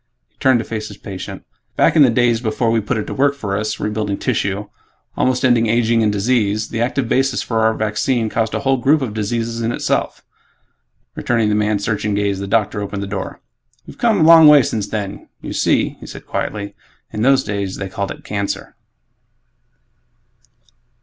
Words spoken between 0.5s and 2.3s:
to face his patient, "Back in the